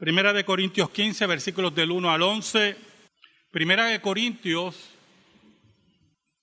[0.00, 2.74] Primera de Corintios 15, versículos del 1 al 11.
[3.50, 4.74] Primera de Corintios,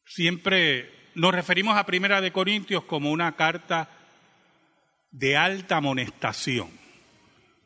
[0.05, 3.89] siempre nos referimos a Primera de Corintios como una carta
[5.09, 6.69] de alta amonestación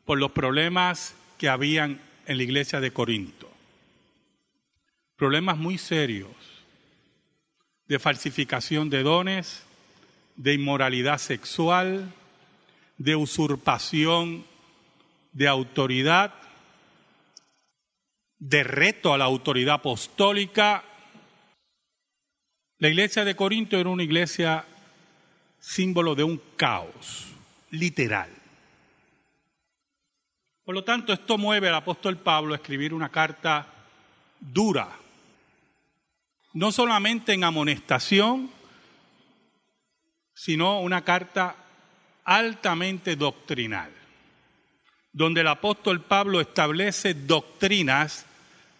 [0.06, 3.50] por los problemas que habían en la iglesia de Corinto.
[5.16, 6.64] Problemas muy serios
[7.86, 9.62] de falsificación de dones,
[10.36, 12.14] de inmoralidad sexual,
[12.96, 14.50] de usurpación
[15.32, 16.34] de autoridad,
[18.38, 20.84] de reto a la autoridad apostólica.
[22.78, 24.64] La iglesia de Corinto era una iglesia
[25.58, 27.28] símbolo de un caos
[27.70, 28.30] literal.
[30.64, 33.66] Por lo tanto, esto mueve al apóstol Pablo a escribir una carta
[34.38, 34.88] dura,
[36.54, 38.50] no solamente en amonestación,
[40.34, 41.56] sino una carta
[42.24, 43.92] altamente doctrinal,
[45.12, 48.26] donde el apóstol Pablo establece doctrinas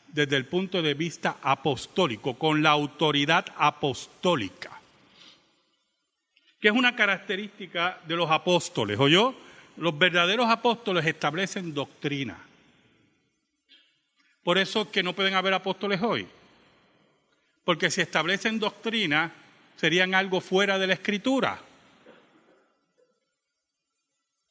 [0.09, 4.81] desde el punto de vista apostólico, con la autoridad apostólica,
[6.61, 9.35] que es una característica de los apóstoles, yo
[9.77, 12.37] Los verdaderos apóstoles establecen doctrina.
[14.45, 16.27] Por eso es que no pueden haber apóstoles hoy.
[17.65, 19.33] Porque si establecen doctrina,
[19.77, 21.59] serían algo fuera de la escritura.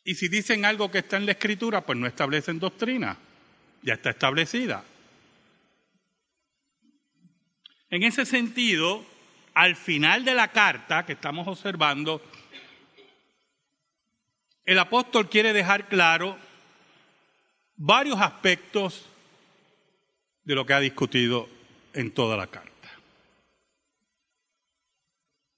[0.03, 3.17] Y si dicen algo que está en la escritura, pues no establecen doctrina.
[3.83, 4.83] Ya está establecida.
[7.89, 9.05] En ese sentido,
[9.53, 12.21] al final de la carta que estamos observando,
[14.65, 16.37] el apóstol quiere dejar claro
[17.75, 19.07] varios aspectos
[20.43, 21.49] de lo que ha discutido
[21.93, 22.71] en toda la carta.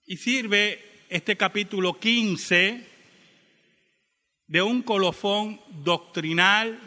[0.06, 2.93] Y sirve este capítulo 15
[4.48, 6.80] de un colofón doctrinal,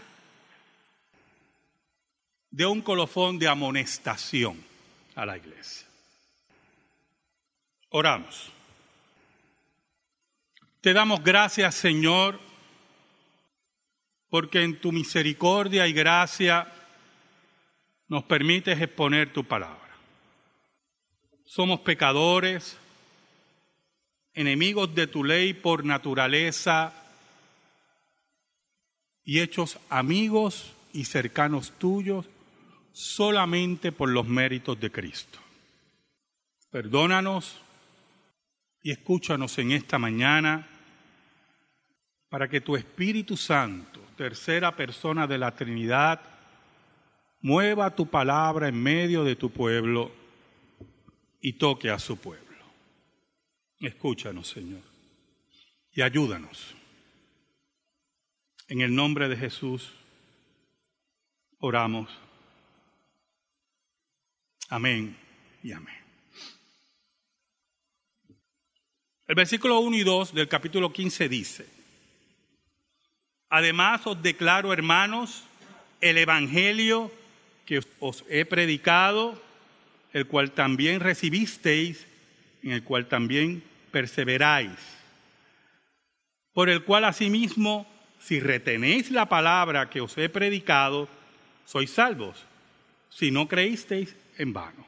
[2.51, 4.63] de un colofón de amonestación
[5.15, 5.87] a la iglesia.
[7.91, 8.53] Oramos.
[10.81, 12.39] Te damos gracias, Señor,
[14.29, 16.73] porque en tu misericordia y gracia
[18.09, 19.81] nos permites exponer tu palabra.
[21.45, 22.77] Somos pecadores,
[24.35, 26.93] enemigos de tu ley por naturaleza
[29.27, 32.25] y hechos amigos y cercanos tuyos
[32.93, 35.41] solamente por los méritos de Cristo.
[36.71, 37.61] Perdónanos
[38.83, 40.69] y escúchanos en esta mañana
[42.31, 46.21] para que tu Espíritu Santo, tercera persona de la Trinidad,
[47.41, 50.13] mueva tu palabra en medio de tu pueblo
[51.41, 52.45] y toque a su pueblo.
[53.81, 54.83] Escúchanos, Señor,
[55.93, 56.77] y ayúdanos.
[58.69, 59.93] En el nombre de Jesús
[61.59, 62.11] oramos.
[64.69, 65.17] Amén
[65.63, 65.95] y amén.
[69.29, 71.67] El versículo 1 y 2 del capítulo 15 dice,
[73.49, 75.45] Además os declaro, hermanos,
[76.01, 77.13] el Evangelio
[77.65, 79.41] que os he predicado,
[80.13, 82.07] el cual también recibisteis,
[82.63, 83.63] en el cual también
[83.93, 84.79] perseveráis,
[86.53, 87.87] por el cual asimismo,
[88.19, 91.09] si retenéis la palabra que os he predicado,
[91.65, 92.45] sois salvos,
[93.11, 94.87] si no creísteis en vano.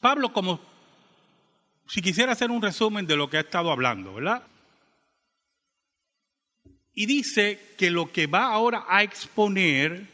[0.00, 0.60] Pablo, como
[1.86, 4.42] si quisiera hacer un resumen de lo que ha estado hablando, ¿verdad?
[6.94, 10.06] Y dice que lo que va ahora a exponer,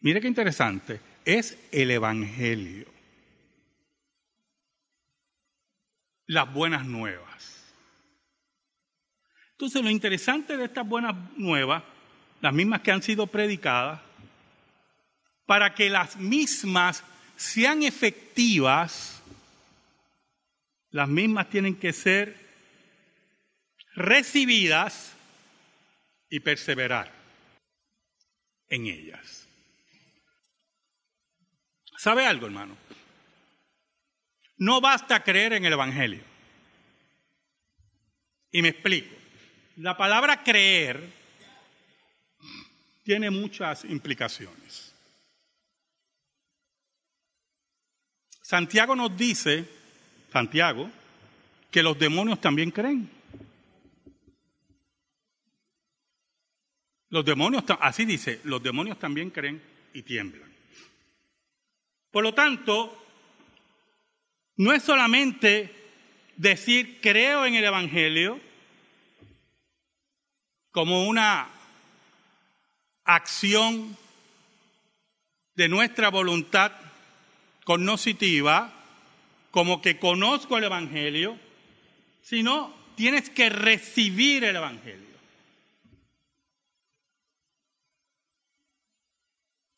[0.00, 2.96] mire qué interesante, es el Evangelio.
[6.26, 7.25] las buenas nuevas.
[9.56, 11.82] Entonces lo interesante de estas buenas nuevas,
[12.42, 14.02] las mismas que han sido predicadas,
[15.46, 17.02] para que las mismas
[17.36, 19.22] sean efectivas,
[20.90, 22.36] las mismas tienen que ser
[23.94, 25.14] recibidas
[26.28, 27.10] y perseverar
[28.68, 29.48] en ellas.
[31.96, 32.76] ¿Sabe algo, hermano?
[34.58, 36.22] No basta creer en el Evangelio.
[38.50, 39.15] Y me explico.
[39.76, 41.12] La palabra creer
[43.02, 44.94] tiene muchas implicaciones.
[48.40, 49.68] Santiago nos dice,
[50.32, 50.90] Santiago,
[51.70, 53.10] que los demonios también creen.
[57.10, 59.62] Los demonios, así dice, los demonios también creen
[59.92, 60.52] y tiemblan.
[62.10, 62.96] Por lo tanto,
[64.56, 65.70] no es solamente
[66.36, 68.40] decir creo en el Evangelio,
[70.76, 71.48] como una
[73.06, 73.96] acción
[75.54, 76.70] de nuestra voluntad
[77.64, 78.74] cognoscitiva,
[79.50, 81.38] como que conozco el Evangelio,
[82.20, 85.16] sino tienes que recibir el Evangelio.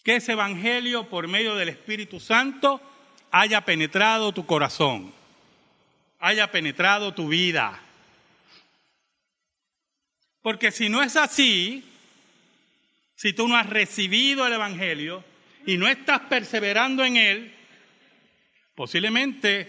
[0.02, 2.80] Que ese Evangelio, por medio del Espíritu Santo,
[3.30, 5.14] haya penetrado tu corazón,
[6.18, 7.88] haya penetrado tu vida.
[10.43, 11.85] Porque si no es así,
[13.14, 15.25] si tú no has recibido el Evangelio
[15.67, 17.55] y no estás perseverando en él,
[18.75, 19.67] posiblemente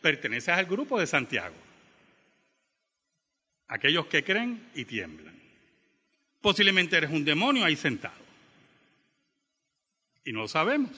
[0.00, 1.56] perteneces al grupo de Santiago.
[3.68, 5.34] Aquellos que creen y tiemblan.
[6.40, 8.22] Posiblemente eres un demonio ahí sentado.
[10.24, 10.92] Y no lo sabemos.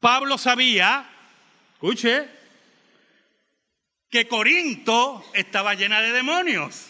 [0.00, 1.08] Pablo sabía,
[1.74, 2.28] escuche,
[4.12, 6.86] que Corinto estaba llena de demonios.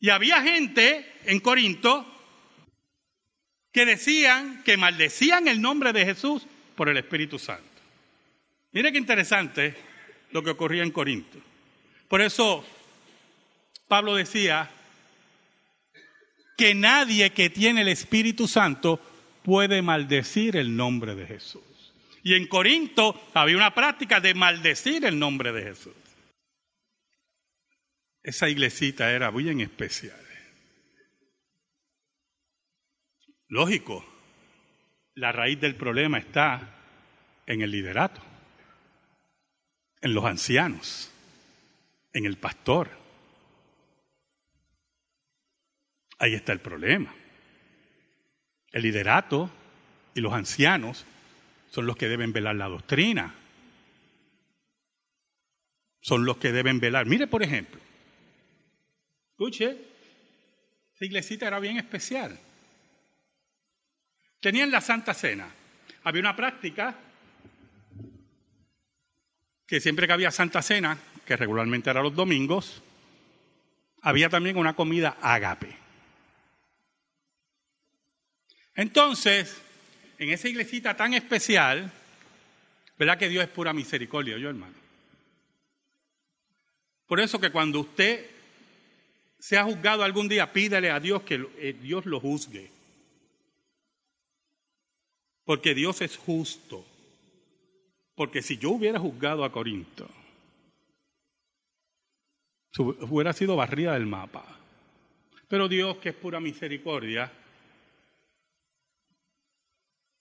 [0.00, 2.06] Y había gente en Corinto
[3.70, 7.62] que decían, que maldecían el nombre de Jesús por el Espíritu Santo.
[8.72, 9.76] Mire qué interesante
[10.30, 11.38] lo que ocurría en Corinto.
[12.08, 12.64] Por eso
[13.86, 14.70] Pablo decía
[16.56, 18.98] que nadie que tiene el Espíritu Santo
[19.42, 21.69] puede maldecir el nombre de Jesús.
[22.22, 25.94] Y en Corinto había una práctica de maldecir el nombre de Jesús.
[28.22, 30.20] Esa iglesita era muy en especial.
[33.48, 34.04] Lógico,
[35.14, 36.76] la raíz del problema está
[37.46, 38.22] en el liderato,
[40.00, 41.10] en los ancianos,
[42.12, 42.90] en el pastor.
[46.18, 47.14] Ahí está el problema.
[48.70, 49.50] El liderato
[50.14, 51.04] y los ancianos
[51.70, 53.34] son los que deben velar la doctrina.
[56.00, 57.06] Son los que deben velar.
[57.06, 57.80] Mire, por ejemplo,
[59.30, 59.76] escuche,
[60.94, 62.38] esa iglesita era bien especial.
[64.40, 65.48] Tenían la Santa Cena.
[66.04, 66.96] Había una práctica
[69.66, 72.82] que siempre que había Santa Cena, que regularmente era los domingos,
[74.02, 75.76] había también una comida ágape.
[78.74, 79.62] Entonces,
[80.20, 81.90] en esa iglesita tan especial,
[82.98, 84.74] ¿verdad que Dios es pura misericordia, yo hermano?
[87.06, 88.28] Por eso que cuando usted
[89.38, 92.70] sea juzgado algún día, pídele a Dios que eh, Dios lo juzgue.
[95.44, 96.84] Porque Dios es justo.
[98.14, 100.06] Porque si yo hubiera juzgado a Corinto,
[102.76, 104.44] hubiera sido barrida del mapa.
[105.48, 107.32] Pero Dios, que es pura misericordia,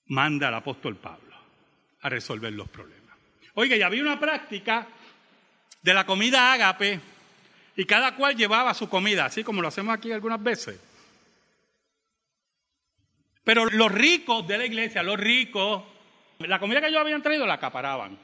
[0.10, 1.36] manda al apóstol Pablo
[2.02, 3.18] a resolver los problemas.
[3.56, 4.88] Oiga, y había una práctica
[5.82, 7.00] de la comida ágape
[7.76, 10.80] y cada cual llevaba su comida, así como lo hacemos aquí algunas veces.
[13.44, 15.84] Pero los ricos de la iglesia, los ricos,
[16.40, 18.18] la comida que ellos habían traído la acaparaban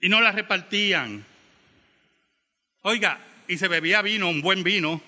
[0.00, 1.24] y no la repartían.
[2.82, 3.18] Oiga,
[3.48, 5.00] y se bebía vino, un buen vino,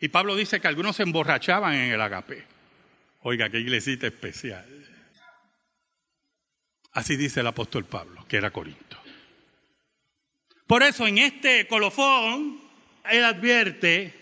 [0.00, 2.55] y Pablo dice que algunos se emborrachaban en el agape.
[3.28, 4.64] Oiga, qué iglesita especial.
[6.92, 9.02] Así dice el apóstol Pablo, que era Corinto.
[10.64, 12.60] Por eso en este colofón,
[13.10, 14.14] él advierte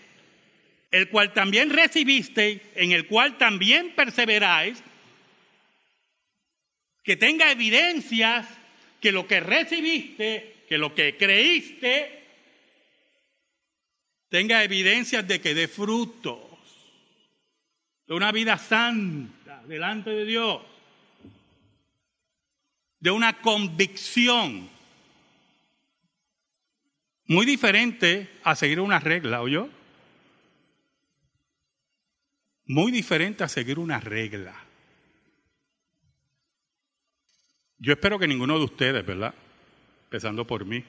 [0.89, 4.81] el cual también recibisteis, en el cual también perseveráis,
[7.03, 8.47] que tenga evidencias
[8.99, 12.23] que lo que recibiste, que lo que creíste,
[14.29, 16.44] tenga evidencias de que dé frutos,
[18.07, 20.61] de una vida santa delante de Dios,
[22.99, 24.69] de una convicción
[27.27, 29.69] muy diferente a seguir una regla, ¿o yo?
[32.67, 34.55] Muy diferente a seguir una regla.
[37.77, 39.33] Yo espero que ninguno de ustedes, ¿verdad?
[40.05, 40.83] Empezando por mí,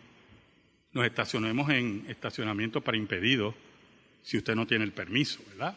[0.93, 3.55] nos estacionemos en estacionamiento para impedidos
[4.23, 5.77] si usted no tiene el permiso, ¿verdad?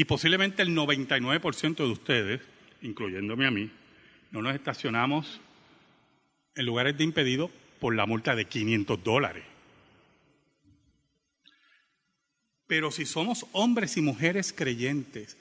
[0.00, 2.40] Y posiblemente el 99% de ustedes,
[2.80, 3.70] incluyéndome a mí,
[4.30, 5.42] no nos estacionamos
[6.54, 9.44] en lugares de impedido por la multa de 500 dólares.
[12.66, 15.36] Pero si somos hombres y mujeres creyentes,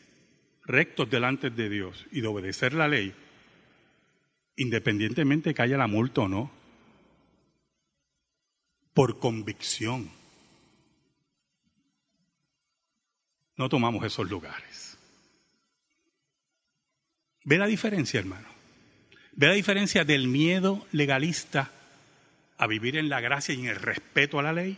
[0.66, 3.13] rectos delante de Dios y de obedecer la ley,
[4.58, 6.51] independientemente que haya la multa o no,
[8.94, 10.19] por convicción,
[13.60, 14.98] no tomamos esos lugares.
[17.44, 18.48] ¿Ve la diferencia, hermano?
[19.34, 21.70] ¿Ve la diferencia del miedo legalista
[22.58, 24.78] a vivir en la gracia y en el respeto a la ley?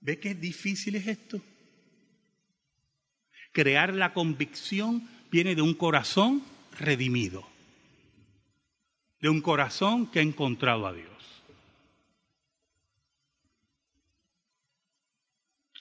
[0.00, 1.40] ¿Ve qué difícil es esto?
[3.52, 6.42] Crear la convicción viene de un corazón
[6.78, 7.48] redimido,
[9.18, 11.15] de un corazón que ha encontrado a Dios.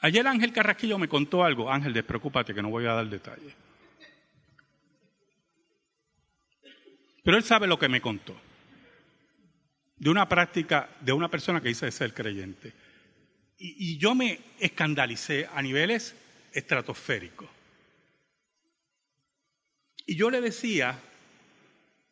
[0.06, 1.72] Ayer Ángel Carrasquillo me contó algo.
[1.72, 3.56] Ángel, despreocúpate que no voy a dar detalles.
[7.24, 8.40] Pero él sabe lo que me contó.
[9.96, 12.72] De una práctica de una persona que dice ser creyente.
[13.58, 16.16] Y, y yo me escandalicé a niveles
[16.54, 17.50] estratosféricos.
[20.06, 21.00] Y yo le decía,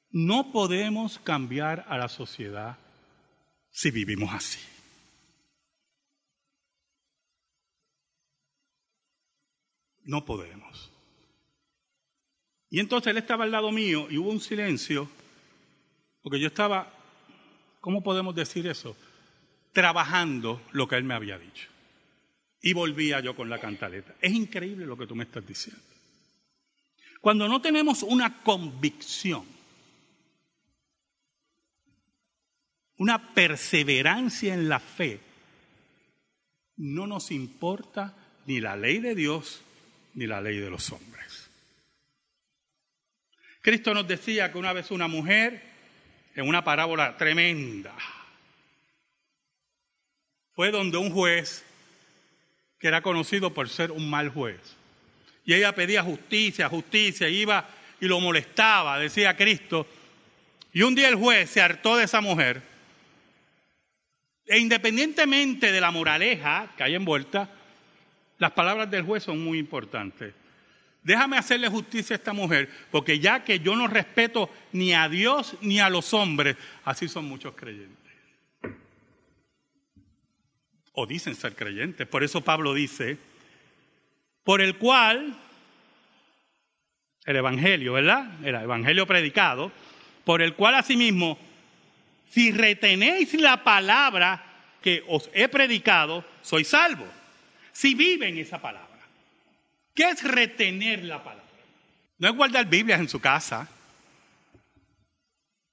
[0.10, 2.76] no podemos cambiar a la sociedad
[3.70, 4.73] si vivimos así.
[10.06, 10.92] No podemos.
[12.70, 15.08] Y entonces él estaba al lado mío y hubo un silencio,
[16.24, 16.92] porque yo estaba,
[17.82, 18.98] ¿cómo podemos decir eso?
[19.74, 21.70] Trabajando lo que él me había dicho.
[22.62, 24.16] Y volvía yo con la cantaleta.
[24.20, 25.84] Es increíble lo que tú me estás diciendo.
[27.22, 29.46] Cuando no tenemos una convicción,
[32.98, 35.20] una perseverancia en la fe,
[36.78, 39.62] no nos importa ni la ley de Dios
[40.13, 41.50] ni la ley de los hombres.
[43.62, 45.62] Cristo nos decía que una vez una mujer,
[46.36, 47.96] en una parábola tremenda,
[50.53, 51.63] fue donde un juez
[52.77, 54.60] que era conocido por ser un mal juez.
[55.46, 57.67] Y ella pedía justicia, justicia, iba
[58.01, 59.88] y lo molestaba, decía Cristo.
[60.74, 62.62] Y un día el juez se hartó de esa mujer.
[64.46, 67.50] E independientemente de la moraleja que hay envuelta,
[68.44, 70.34] las palabras del juez son muy importantes.
[71.02, 75.56] Déjame hacerle justicia a esta mujer, porque ya que yo no respeto ni a Dios
[75.62, 78.14] ni a los hombres, así son muchos creyentes.
[80.92, 82.06] O dicen ser creyentes.
[82.06, 83.18] Por eso Pablo dice,
[84.44, 85.40] por el cual
[87.24, 88.46] el Evangelio, ¿verdad?
[88.46, 89.72] El Evangelio predicado,
[90.26, 91.40] por el cual asimismo,
[92.30, 94.44] si retenéis la palabra
[94.82, 97.23] que os he predicado, sois salvos
[97.74, 98.89] si viven esa palabra.
[99.94, 101.44] ¿Qué es retener la palabra?
[102.20, 103.68] No es guardar Biblias en su casa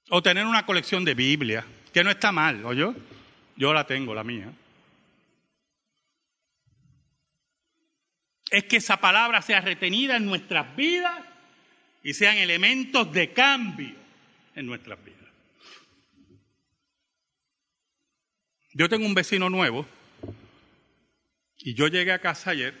[0.09, 2.93] o tener una colección de Biblias, que no está mal, ¿o yo?
[3.55, 4.51] Yo la tengo, la mía.
[8.49, 11.23] Es que esa palabra sea retenida en nuestras vidas
[12.03, 13.95] y sean elementos de cambio
[14.55, 15.19] en nuestras vidas.
[18.73, 19.85] Yo tengo un vecino nuevo
[21.61, 22.73] y yo llegué a casa ayer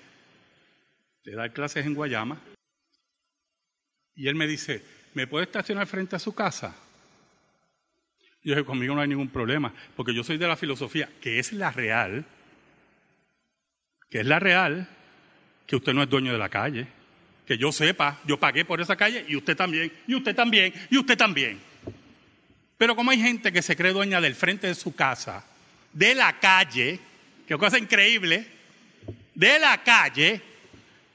[1.23, 2.41] de dar clases en Guayama
[4.15, 4.83] y él me dice,
[5.13, 6.75] ¿me puede estacionar frente a su casa?
[8.43, 11.53] yo dije, conmigo no hay ningún problema, porque yo soy de la filosofía, que es
[11.53, 12.25] la real,
[14.09, 14.87] que es la real,
[15.67, 16.87] que usted no es dueño de la calle,
[17.45, 20.97] que yo sepa, yo pagué por esa calle y usted también, y usted también, y
[20.97, 21.59] usted también.
[22.77, 25.45] Pero como hay gente que se cree dueña del frente de su casa,
[25.93, 26.99] de la calle,
[27.47, 28.47] que cosa increíble,
[29.33, 30.41] de la calle,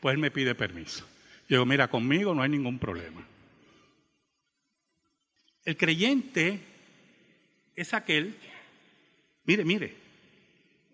[0.01, 1.05] pues él me pide permiso.
[1.49, 3.27] Yo digo, mira, conmigo no hay ningún problema.
[5.65, 6.61] El creyente
[7.75, 8.37] es aquel,
[9.45, 9.97] mire, mire,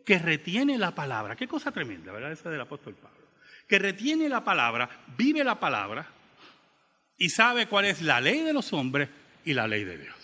[0.04, 1.36] que retiene la palabra.
[1.36, 2.32] Qué cosa tremenda, ¿verdad?
[2.32, 3.18] Esa del apóstol Pablo.
[3.68, 6.06] Que retiene la palabra, vive la palabra
[7.16, 9.08] y sabe cuál es la ley de los hombres
[9.44, 10.16] y la ley de Dios.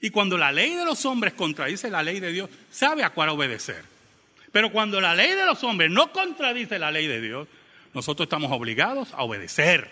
[0.00, 3.30] Y cuando la ley de los hombres contradice la ley de Dios, sabe a cuál
[3.30, 3.84] obedecer.
[4.52, 7.48] Pero cuando la ley de los hombres no contradice la ley de Dios,
[7.94, 9.88] nosotros estamos obligados a obedecer.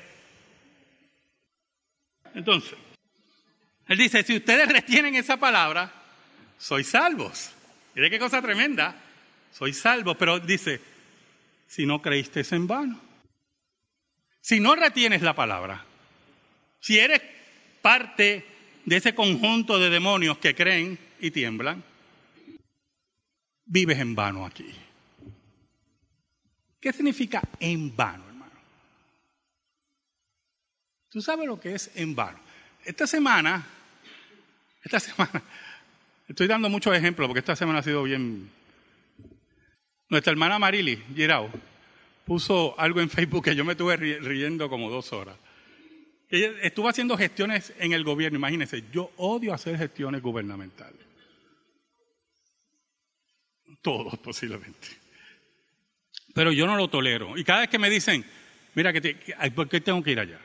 [2.34, 2.76] Entonces,
[3.86, 5.92] él dice, si ustedes retienen esa palabra,
[6.58, 7.52] sois salvos.
[7.94, 8.94] Mire qué cosa tremenda.
[9.50, 10.80] Sois salvos, pero dice,
[11.66, 13.00] si no creíste en vano.
[14.40, 15.84] Si no retienes la palabra,
[16.80, 17.20] si eres
[17.82, 18.44] parte
[18.84, 21.82] de ese conjunto de demonios que creen y tiemblan,
[23.68, 24.66] vives en vano aquí.
[26.80, 28.52] ¿Qué significa en vano, hermano?
[31.10, 32.38] ¿Tú sabes lo que es en vano?
[32.84, 33.66] Esta semana,
[34.82, 35.42] esta semana,
[36.28, 38.50] estoy dando muchos ejemplos porque esta semana ha sido bien...
[40.10, 41.50] Nuestra hermana Marily Girao
[42.24, 45.36] puso algo en Facebook que yo me estuve riendo como dos horas.
[46.30, 51.07] Ella estuvo haciendo gestiones en el gobierno, imagínense, yo odio hacer gestiones gubernamentales.
[53.82, 54.88] Todos posiblemente.
[56.34, 57.36] Pero yo no lo tolero.
[57.36, 58.24] Y cada vez que me dicen,
[58.74, 59.16] mira, que
[59.54, 60.40] ¿por qué tengo que ir allá?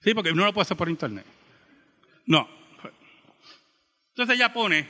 [0.00, 1.24] Sí, porque uno lo puede hacer por internet.
[2.26, 2.48] No.
[4.08, 4.88] Entonces ella pone,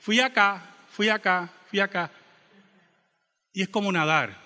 [0.00, 2.10] fui acá, fui acá, fui acá.
[3.52, 4.36] Y es como nadar,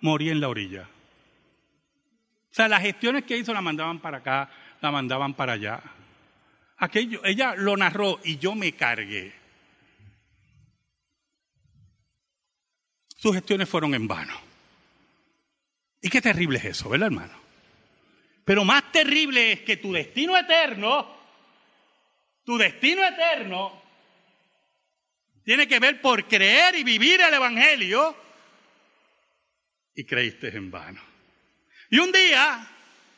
[0.00, 0.88] morí en la orilla.
[2.50, 5.82] O sea, las gestiones que hizo la mandaban para acá, la mandaban para allá.
[6.76, 9.43] Aquello, ella lo narró y yo me cargué.
[13.24, 14.38] Sus gestiones fueron en vano.
[16.02, 17.32] Y qué terrible es eso, ¿verdad, hermano?
[18.44, 21.16] Pero más terrible es que tu destino eterno,
[22.44, 23.82] tu destino eterno,
[25.42, 28.14] tiene que ver por creer y vivir el Evangelio
[29.94, 31.00] y creíste en vano.
[31.88, 32.68] Y un día,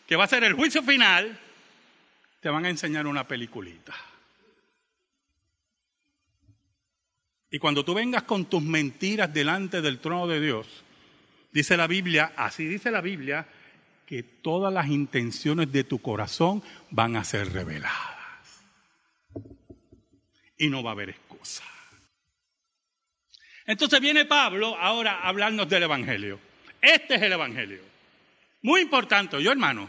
[0.06, 1.36] que va a ser el juicio final,
[2.40, 3.92] te van a enseñar una peliculita.
[7.50, 10.66] Y cuando tú vengas con tus mentiras delante del trono de Dios,
[11.52, 13.46] dice la Biblia, así dice la Biblia,
[14.04, 18.64] que todas las intenciones de tu corazón van a ser reveladas.
[20.58, 21.64] Y no va a haber excusa.
[23.66, 26.38] Entonces viene Pablo ahora a hablarnos del Evangelio.
[26.80, 27.82] Este es el Evangelio.
[28.62, 29.88] Muy importante, yo hermano.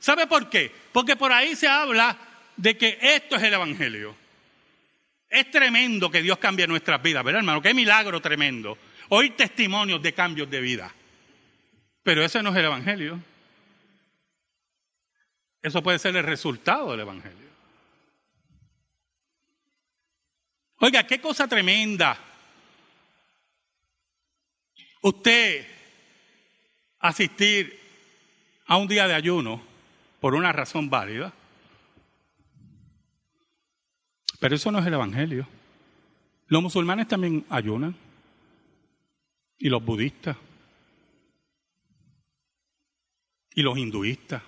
[0.00, 0.72] ¿Sabe por qué?
[0.92, 2.18] Porque por ahí se habla
[2.56, 4.16] de que esto es el Evangelio.
[5.32, 7.62] Es tremendo que Dios cambie nuestras vidas, ¿verdad, hermano?
[7.62, 8.76] Qué milagro tremendo.
[9.08, 10.94] Oír testimonios de cambios de vida.
[12.02, 13.18] Pero ese no es el Evangelio.
[15.62, 17.48] Eso puede ser el resultado del Evangelio.
[20.80, 22.14] Oiga, qué cosa tremenda.
[25.00, 25.66] Usted
[26.98, 27.80] asistir
[28.66, 29.62] a un día de ayuno
[30.20, 31.32] por una razón válida
[34.42, 35.46] pero eso no es el Evangelio.
[36.48, 37.94] Los musulmanes también ayunan.
[39.56, 40.36] Y los budistas.
[43.54, 44.42] Y los hinduistas.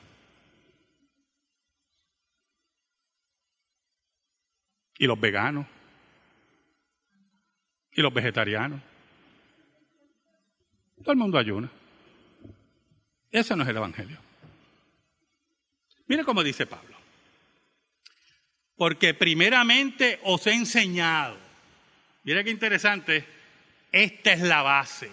[4.98, 5.64] Y los veganos.
[7.92, 8.83] Y los vegetarianos.
[11.04, 11.70] Todo el mundo ayuna.
[13.30, 14.18] Eso no es el Evangelio.
[16.09, 16.93] Mire cómo dice Pablo.
[18.76, 21.37] Porque primeramente os he enseñado.
[22.24, 23.24] Mira qué interesante.
[23.92, 25.10] Esta es la base.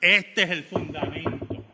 [0.00, 1.64] Este es el fundamento.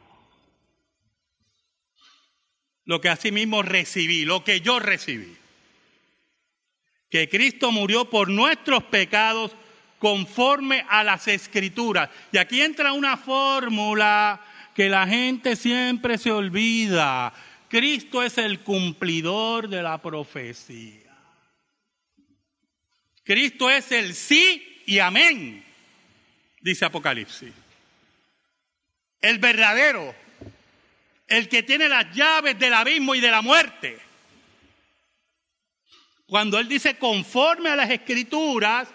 [2.85, 5.37] Lo que asimismo recibí, lo que yo recibí.
[7.11, 9.53] Que Cristo murió por nuestros pecados
[9.99, 12.11] conforme a las escrituras.
[12.31, 14.41] Y aquí entra una fórmula
[14.75, 17.33] que la gente siempre se olvida.
[17.69, 21.06] Cristo es el cumplidor de la profecía.
[23.27, 25.65] Cristo es el sí y amén,
[26.61, 27.53] dice Apocalipsis.
[29.21, 30.15] El verdadero,
[31.27, 33.99] el que tiene las llaves del abismo y de la muerte.
[36.27, 38.89] Cuando él dice conforme a las escrituras,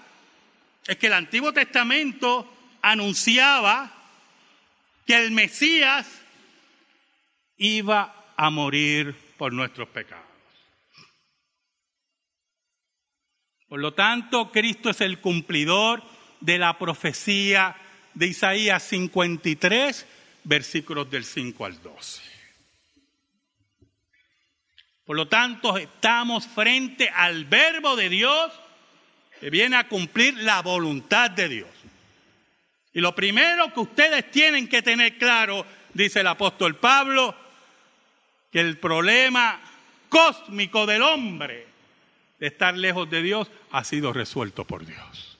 [0.88, 3.92] es que el Antiguo Testamento anunciaba
[5.06, 6.08] que el Mesías
[7.58, 10.31] iba a morir por nuestros pecados.
[13.72, 16.04] Por lo tanto, Cristo es el cumplidor
[16.42, 17.74] de la profecía
[18.14, 20.06] de Isaías 53,
[20.44, 22.22] versículos del 5 al 12.
[25.06, 28.52] Por lo tanto, estamos frente al verbo de Dios
[29.40, 31.70] que viene a cumplir la voluntad de Dios.
[32.92, 37.34] Y lo primero que ustedes tienen que tener claro, dice el apóstol Pablo,
[38.52, 39.62] que el problema
[40.10, 41.71] cósmico del hombre
[42.42, 45.38] de estar lejos de Dios ha sido resuelto por Dios.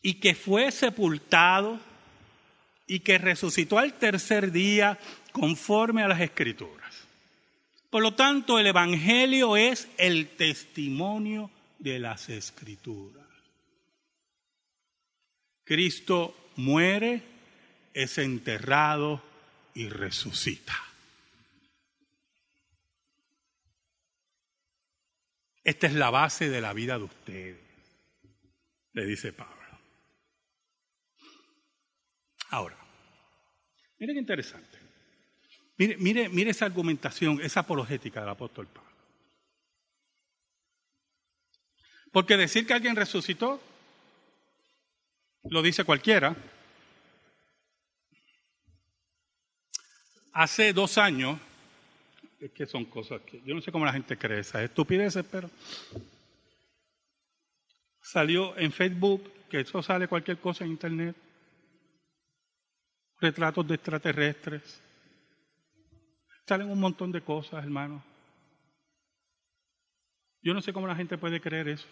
[0.00, 1.78] Y que fue sepultado
[2.86, 4.98] y que resucitó al tercer día
[5.32, 7.06] conforme a las escrituras.
[7.90, 13.26] Por lo tanto, el Evangelio es el testimonio de las escrituras.
[15.64, 17.22] Cristo muere,
[17.92, 19.22] es enterrado
[19.74, 20.89] y resucita.
[25.62, 27.58] Esta es la base de la vida de ustedes,
[28.92, 29.56] le dice Pablo.
[32.50, 32.76] Ahora,
[33.98, 34.78] mire qué interesante.
[35.76, 38.90] Mire, mire, mire esa argumentación, esa apologética del apóstol Pablo.
[42.12, 43.62] Porque decir que alguien resucitó,
[45.44, 46.36] lo dice cualquiera.
[50.32, 51.38] Hace dos años
[52.40, 55.50] es que son cosas que yo no sé cómo la gente cree esas estupideces, pero
[58.00, 61.16] salió en Facebook, que eso sale cualquier cosa en internet.
[63.20, 64.80] retratos de extraterrestres.
[66.46, 68.02] Salen un montón de cosas, hermano.
[70.40, 71.86] Yo no sé cómo la gente puede creer eso.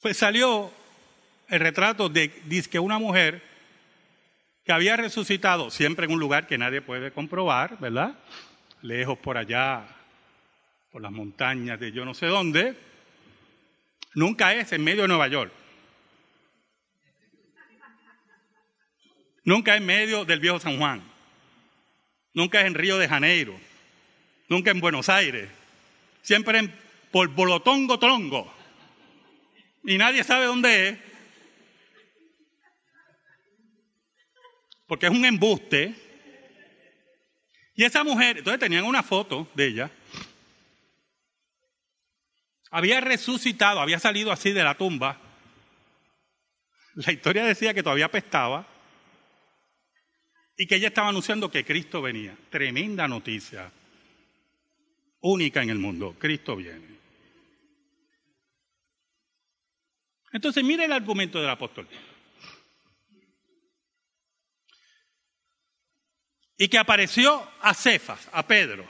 [0.00, 0.72] Pues salió
[1.46, 2.28] el retrato de
[2.68, 3.49] que una mujer
[4.70, 8.14] que había resucitado, siempre en un lugar que nadie puede comprobar, ¿verdad?
[8.82, 9.84] Lejos por allá,
[10.92, 12.78] por las montañas de yo no sé dónde.
[14.14, 15.52] Nunca es en medio de Nueva York.
[19.42, 21.02] Nunca en medio del viejo San Juan.
[22.32, 23.58] Nunca es en Río de Janeiro.
[24.48, 25.48] Nunca en Buenos Aires.
[26.22, 26.72] Siempre en,
[27.10, 28.54] por Bolotongo Trongo.
[29.82, 30.98] Y nadie sabe dónde es.
[34.90, 35.94] Porque es un embuste.
[37.76, 39.90] Y esa mujer, entonces tenían una foto de ella.
[42.72, 45.16] Había resucitado, había salido así de la tumba.
[46.96, 48.66] La historia decía que todavía apestaba
[50.56, 52.36] y que ella estaba anunciando que Cristo venía.
[52.50, 53.70] Tremenda noticia,
[55.20, 56.98] única en el mundo, Cristo viene.
[60.32, 61.86] Entonces, mire el argumento del apóstol.
[66.60, 68.84] Y que apareció a Cefas, a Pedro,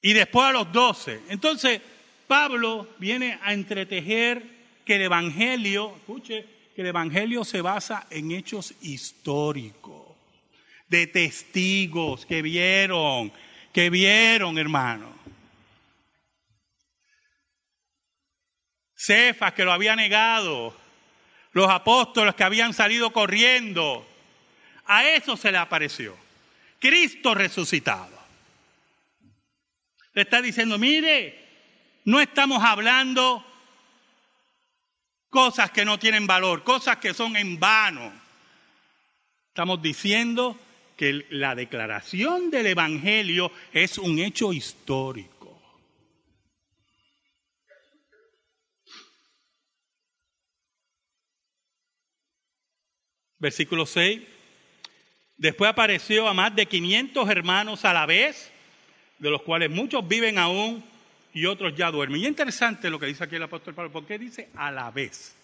[0.00, 1.20] y después a los doce.
[1.28, 1.82] Entonces,
[2.26, 4.42] Pablo viene a entretejer
[4.86, 10.16] que el Evangelio, escuche, que el Evangelio se basa en hechos históricos,
[10.88, 13.30] de testigos que vieron,
[13.70, 15.14] que vieron, hermano.
[18.94, 20.74] Cefas que lo había negado,
[21.52, 24.06] los apóstoles que habían salido corriendo,
[24.86, 26.16] a eso se le apareció.
[26.78, 28.16] Cristo resucitado.
[30.12, 31.46] Le está diciendo, mire,
[32.04, 33.44] no estamos hablando
[35.28, 38.12] cosas que no tienen valor, cosas que son en vano.
[39.48, 40.58] Estamos diciendo
[40.96, 45.60] que la declaración del Evangelio es un hecho histórico.
[53.38, 54.35] Versículo 6.
[55.36, 58.50] Después apareció a más de 500 hermanos a la vez,
[59.18, 60.82] de los cuales muchos viven aún
[61.32, 62.20] y otros ya duermen.
[62.20, 65.36] Y es interesante lo que dice aquí el apóstol Pablo, porque dice a la vez.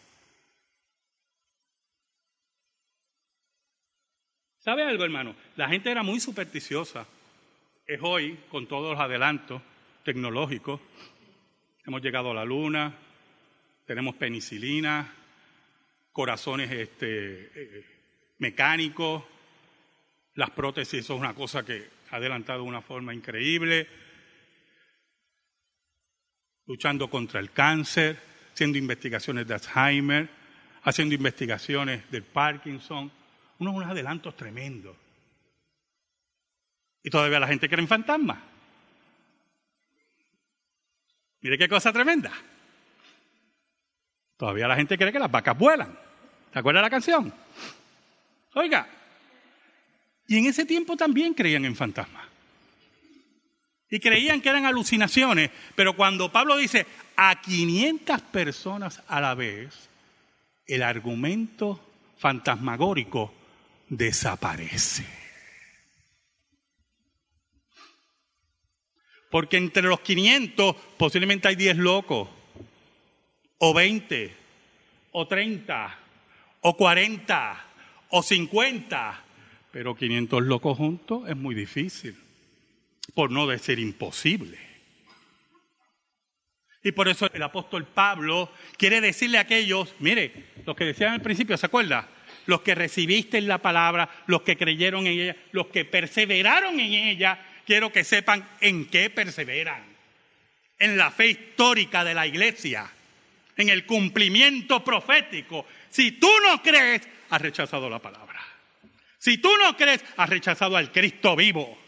[4.58, 5.34] ¿Sabe algo, hermano?
[5.56, 7.06] La gente era muy supersticiosa.
[7.86, 9.60] Es hoy, con todos los adelantos
[10.04, 10.80] tecnológicos,
[11.84, 12.94] hemos llegado a la luna,
[13.86, 15.12] tenemos penicilina,
[16.12, 17.86] corazones este, eh,
[18.38, 19.24] mecánicos,
[20.34, 23.88] las prótesis son una cosa que ha adelantado de una forma increíble
[26.66, 28.18] luchando contra el cáncer,
[28.52, 30.28] haciendo investigaciones de Alzheimer,
[30.84, 33.10] haciendo investigaciones del Parkinson,
[33.58, 34.96] unos, adelantos tremendos.
[37.02, 38.38] Y todavía la gente cree en fantasmas.
[41.40, 42.32] Mire qué cosa tremenda.
[44.36, 45.98] Todavía la gente cree que las vacas vuelan.
[46.52, 47.32] ¿Se acuerda la canción?
[48.54, 48.86] Oiga,
[50.28, 52.32] y en ese tiempo también creían en fantasmas
[53.92, 59.90] y creían que eran alucinaciones, pero cuando Pablo dice a 500 personas a la vez,
[60.66, 61.78] el argumento
[62.16, 63.34] fantasmagórico
[63.90, 65.04] desaparece.
[69.30, 72.30] Porque entre los 500 posiblemente hay 10 locos,
[73.58, 74.34] o 20,
[75.12, 75.98] o 30,
[76.62, 77.64] o 40,
[78.08, 79.22] o 50,
[79.72, 82.14] pero 500 locos juntos es muy difícil
[83.14, 84.58] por no decir imposible.
[86.84, 90.32] Y por eso el apóstol Pablo quiere decirle a aquellos, mire,
[90.66, 92.08] los que decían al principio, ¿se acuerda?
[92.46, 97.38] Los que recibiste la palabra, los que creyeron en ella, los que perseveraron en ella,
[97.64, 99.84] quiero que sepan en qué perseveran.
[100.78, 102.90] En la fe histórica de la iglesia,
[103.56, 105.66] en el cumplimiento profético.
[105.88, 108.31] Si tú no crees, has rechazado la palabra.
[109.22, 111.78] Si tú no crees, has rechazado al Cristo vivo.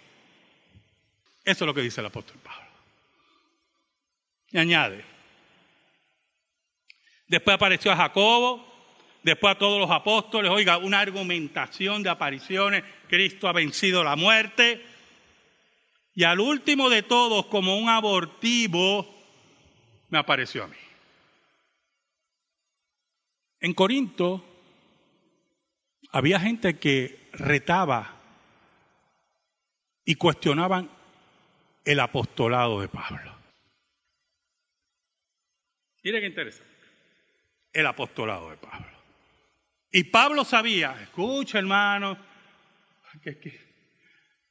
[1.44, 2.70] Eso es lo que dice el apóstol Pablo.
[4.53, 5.05] Y añade,
[7.27, 8.64] después apareció a Jacobo,
[9.25, 14.87] después a todos los apóstoles, oiga, una argumentación de apariciones, Cristo ha vencido la muerte,
[16.14, 19.12] y al último de todos, como un abortivo,
[20.09, 20.77] me apareció a mí.
[23.59, 24.53] En Corinto
[26.14, 28.14] había gente que retaba
[30.05, 30.88] y cuestionaban
[31.85, 33.35] el apostolado de Pablo.
[36.05, 36.70] Mire qué interesante.
[37.72, 38.87] El apostolado de Pablo.
[39.90, 42.16] Y Pablo sabía, escucha hermano,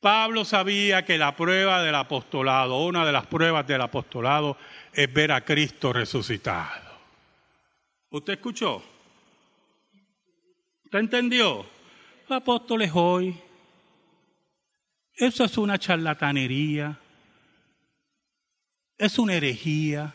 [0.01, 4.57] Pablo sabía que la prueba del apostolado, una de las pruebas del apostolado,
[4.91, 6.99] es ver a Cristo resucitado.
[8.09, 8.92] ¿Usted escuchó?
[10.93, 11.65] ¿Usted entendió?
[12.29, 13.35] Apóstoles hoy,
[15.15, 16.99] eso es una charlatanería,
[18.99, 20.13] es una herejía,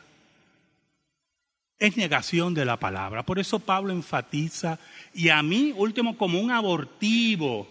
[1.81, 3.25] es negación de la palabra.
[3.27, 4.79] Por eso Pablo enfatiza,
[5.13, 7.69] y a mí, último, como un abortivo,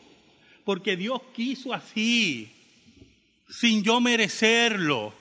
[0.65, 2.52] porque Dios quiso así,
[3.48, 5.13] sin yo merecerlo,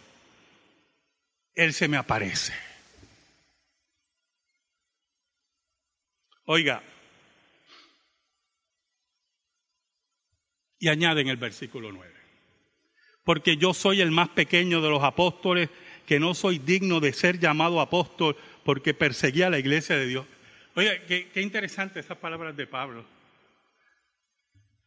[1.55, 2.53] Él se me aparece.
[6.46, 6.83] Oiga,
[10.79, 12.12] y añade en el versículo 9,
[13.25, 15.71] porque yo soy el más pequeño de los apóstoles,
[16.07, 20.27] que no soy digno de ser llamado apóstol porque perseguía a la iglesia de Dios.
[20.75, 23.05] Oye, qué, interesante esas palabras de Pablo.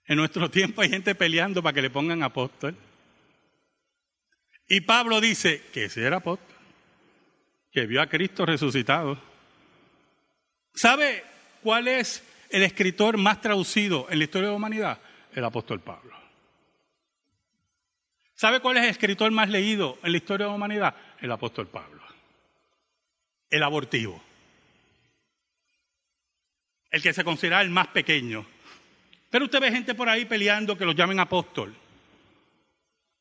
[0.06, 2.76] En nuestro tiempo hay gente peleando para que le pongan apóstol.
[4.68, 6.56] Y Pablo dice que si era apóstol,
[7.72, 9.20] que vio a Cristo resucitado.
[10.74, 11.24] ¿Sabe
[11.62, 15.00] cuál es el escritor más traducido en la historia de la humanidad?
[15.34, 16.16] El apóstol Pablo.
[18.34, 20.96] ¿Sabe cuál es el escritor más leído en la historia de la humanidad?
[21.20, 22.02] El apóstol Pablo.
[23.50, 24.24] El abortivo.
[26.90, 28.46] El que se considera el más pequeño.
[29.30, 31.76] Pero usted ve gente por ahí peleando que lo llamen apóstol.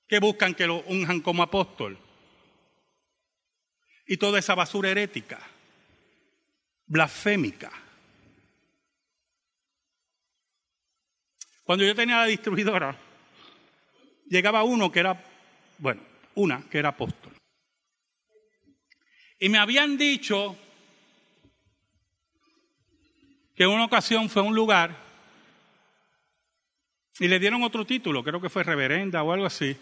[0.06, 1.98] Que buscan que lo unjan como apóstol.
[4.06, 5.38] Y toda esa basura herética,
[6.86, 7.70] blasfémica.
[11.68, 12.96] Cuando yo tenía la distribuidora,
[14.26, 15.22] llegaba uno que era,
[15.76, 16.00] bueno,
[16.34, 17.34] una que era apóstol.
[19.38, 20.56] Y me habían dicho
[23.54, 24.96] que en una ocasión fue a un lugar
[27.18, 29.76] y le dieron otro título, creo que fue reverenda o algo así,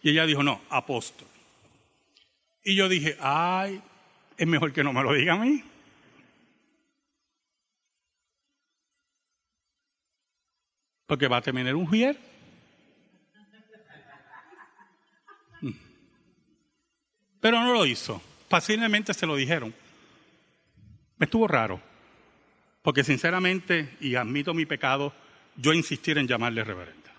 [0.00, 1.26] y ella dijo, no, apóstol.
[2.62, 3.82] Y yo dije, ay,
[4.36, 5.64] es mejor que no me lo diga a mí.
[11.12, 12.18] Porque va a tener un juier.
[17.38, 18.22] Pero no lo hizo.
[18.48, 19.74] Fácilmente se lo dijeron.
[21.18, 21.82] Me estuvo raro.
[22.80, 25.12] Porque sinceramente, y admito mi pecado,
[25.54, 27.12] yo insistir en llamarle reverenda.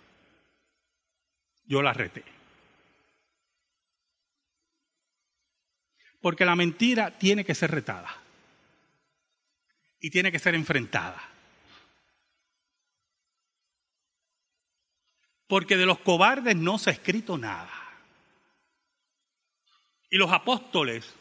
[1.65, 2.23] Yo la reté.
[6.19, 8.09] Porque la mentira tiene que ser retada.
[9.99, 11.32] Y tiene que ser enfrentada.
[15.53, 17.69] Porque de los cobardes no se ha escrito nada.
[20.09, 21.13] Y los apóstoles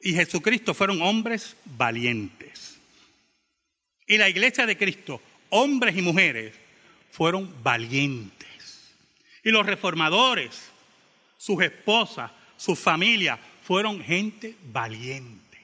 [0.00, 2.80] y Jesucristo fueron hombres valientes.
[4.06, 5.20] Y la iglesia de Cristo,
[5.50, 6.54] hombres y mujeres,
[7.10, 8.94] fueron valientes.
[9.44, 10.70] Y los reformadores,
[11.36, 15.58] sus esposas, sus familias, fueron gente valiente.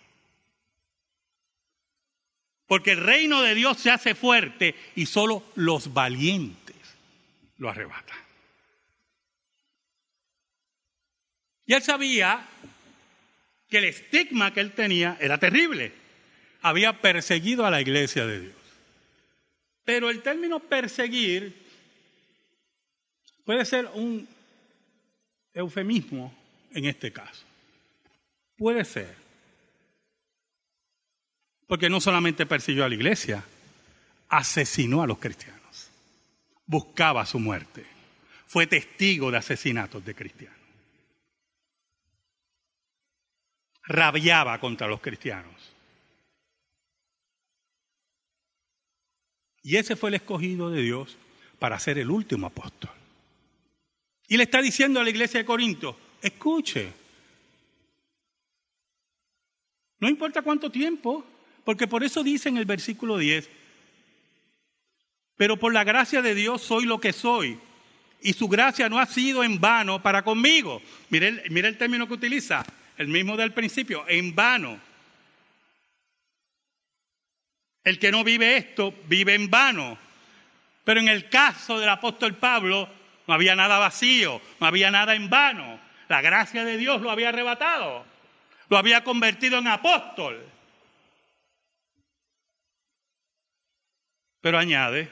[2.66, 6.65] Porque el reino de Dios se hace fuerte y solo los valientes
[7.58, 8.18] lo arrebatan.
[11.66, 12.46] Y él sabía
[13.68, 15.92] que el estigma que él tenía era terrible.
[16.62, 18.54] Había perseguido a la iglesia de Dios.
[19.84, 21.66] Pero el término perseguir
[23.44, 24.28] puede ser un
[25.54, 26.36] eufemismo
[26.72, 27.44] en este caso.
[28.56, 29.14] Puede ser.
[31.66, 33.42] Porque no solamente persiguió a la iglesia,
[34.28, 35.55] asesinó a los cristianos.
[36.66, 37.86] Buscaba su muerte.
[38.46, 40.56] Fue testigo de asesinatos de cristianos.
[43.86, 45.54] rabiaba contra los cristianos.
[49.62, 51.16] Y ese fue el escogido de Dios
[51.58, 52.90] para ser el último apóstol.
[54.28, 56.92] Y le está diciendo a la iglesia de Corinto, escuche,
[59.98, 61.24] no importa cuánto tiempo,
[61.64, 63.48] porque por eso dice en el versículo 10,
[65.36, 67.58] pero por la gracia de Dios soy lo que soy,
[68.22, 70.82] y su gracia no ha sido en vano para conmigo.
[71.10, 72.64] Mire mire el término que utiliza,
[72.96, 74.80] el mismo del principio, en vano.
[77.84, 79.96] El que no vive esto, vive en vano.
[80.84, 82.88] Pero en el caso del apóstol Pablo,
[83.26, 85.78] no había nada vacío, no había nada en vano.
[86.08, 88.06] La gracia de Dios lo había arrebatado,
[88.68, 90.44] lo había convertido en apóstol.
[94.40, 95.10] Pero añade,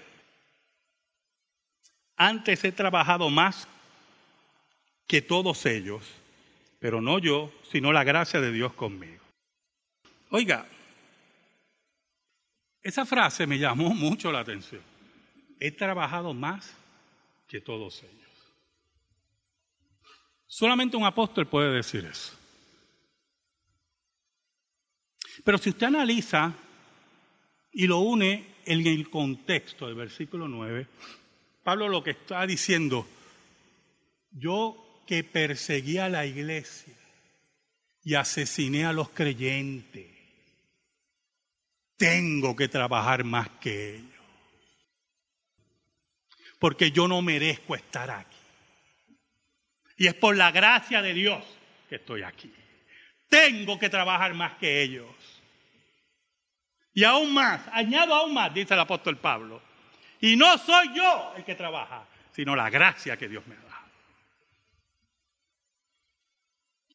[2.16, 3.68] antes he trabajado más
[5.06, 6.02] que todos ellos
[6.84, 9.24] pero no yo, sino la gracia de Dios conmigo.
[10.28, 10.68] Oiga,
[12.82, 14.82] Esa frase me llamó mucho la atención.
[15.58, 16.76] He trabajado más
[17.48, 18.30] que todos ellos.
[20.46, 22.38] Solamente un apóstol puede decir eso.
[25.42, 26.52] Pero si usted analiza
[27.72, 30.86] y lo une en el contexto del versículo 9,
[31.64, 33.08] Pablo lo que está diciendo,
[34.30, 36.94] yo que perseguía a la iglesia
[38.02, 40.06] y asesiné a los creyentes,
[41.96, 44.10] tengo que trabajar más que ellos.
[46.58, 48.36] Porque yo no merezco estar aquí.
[49.96, 51.42] Y es por la gracia de Dios
[51.88, 52.52] que estoy aquí.
[53.28, 55.06] Tengo que trabajar más que ellos.
[56.92, 59.62] Y aún más, añado aún más, dice el apóstol Pablo.
[60.24, 63.84] Y no soy yo el que trabaja, sino la gracia que Dios me da.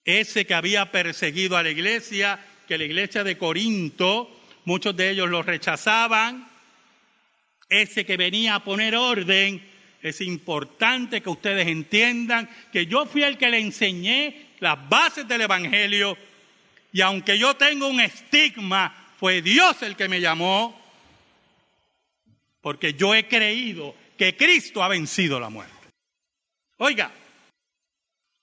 [0.03, 5.29] Ese que había perseguido a la iglesia, que la iglesia de Corinto muchos de ellos
[5.29, 6.49] lo rechazaban.
[7.69, 9.63] Ese que venía a poner orden,
[10.01, 15.41] es importante que ustedes entiendan que yo fui el que le enseñé las bases del
[15.41, 16.17] Evangelio
[16.91, 20.78] y aunque yo tengo un estigma, fue Dios el que me llamó
[22.62, 25.74] porque yo he creído que Cristo ha vencido la muerte.
[26.78, 27.12] Oiga,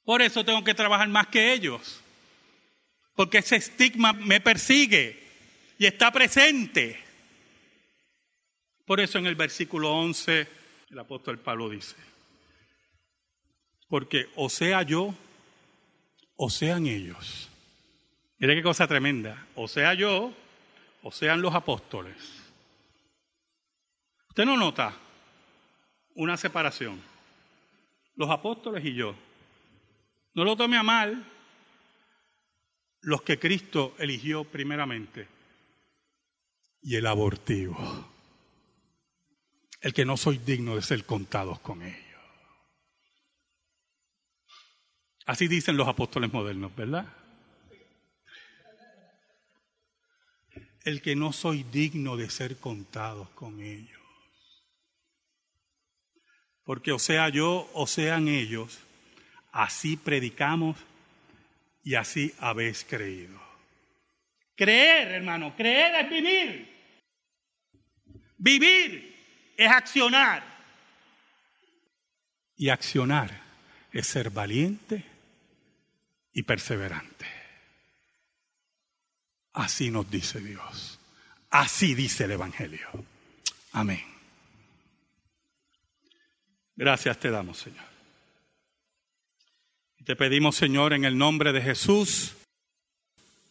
[0.05, 2.01] por eso tengo que trabajar más que ellos,
[3.15, 5.23] porque ese estigma me persigue
[5.79, 6.99] y está presente.
[8.85, 10.47] Por eso en el versículo 11
[10.91, 11.97] el apóstol Pablo dice,
[13.89, 15.15] porque o sea yo
[16.37, 17.49] o sean ellos.
[18.39, 20.33] Mire qué cosa tremenda, o sea yo
[21.03, 22.36] o sean los apóstoles.
[24.37, 24.95] Usted no nota
[26.15, 27.01] una separación,
[28.17, 29.17] los apóstoles y yo.
[30.35, 31.25] No lo tome a mal
[33.01, 35.27] los que Cristo eligió primeramente
[36.83, 37.79] y el abortivo.
[39.81, 42.21] El que no soy digno de ser contados con ellos.
[45.25, 47.11] Así dicen los apóstoles modernos, ¿verdad?
[50.85, 53.96] El que no soy digno de ser contados con ellos.
[56.67, 58.81] Porque o sea yo o sean ellos,
[59.53, 60.77] así predicamos
[61.85, 63.41] y así habéis creído.
[64.57, 66.77] Creer, hermano, creer es vivir.
[68.37, 69.17] Vivir
[69.57, 70.43] es accionar.
[72.57, 73.31] Y accionar
[73.93, 75.05] es ser valiente
[76.33, 77.27] y perseverante.
[79.53, 80.99] Así nos dice Dios.
[81.51, 82.89] Así dice el Evangelio.
[83.73, 84.16] Amén.
[86.77, 87.85] Gracias te damos, Señor.
[90.05, 92.37] Te pedimos, Señor, en el nombre de Jesús,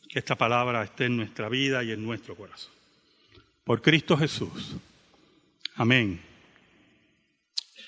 [0.07, 2.71] que esta palabra esté en nuestra vida y en nuestro corazón.
[3.65, 4.77] Por Cristo Jesús.
[5.75, 6.21] Amén.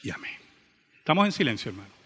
[0.03, 0.35] Y amén.
[0.97, 1.96] Estamos en silencio, hermano.